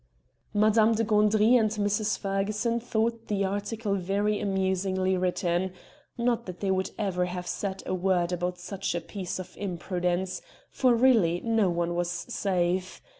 [0.55, 2.17] Madame de Gandry and Mrs.
[2.17, 5.73] Ferguson thought the article very amusingly written
[6.17, 10.41] not that they would ever have said a word about such a piece of imprudence
[10.71, 12.99] for really no one was safe!